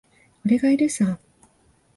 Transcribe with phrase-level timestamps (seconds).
[0.43, 1.19] 俺がいるさ。